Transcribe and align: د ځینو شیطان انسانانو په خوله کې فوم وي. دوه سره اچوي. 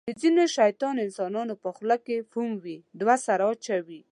د 0.07 0.11
ځینو 0.21 0.43
شیطان 0.57 0.95
انسانانو 1.05 1.53
په 1.63 1.69
خوله 1.75 1.97
کې 2.05 2.27
فوم 2.31 2.49
وي. 2.63 2.77
دوه 2.99 3.15
سره 3.25 3.43
اچوي. 3.51 4.01